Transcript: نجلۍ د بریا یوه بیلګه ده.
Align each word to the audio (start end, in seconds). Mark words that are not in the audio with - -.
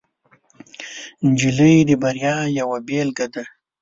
نجلۍ 1.27 1.75
د 1.89 1.91
بریا 2.01 2.35
یوه 2.59 2.77
بیلګه 2.87 3.27
ده. 3.33 3.43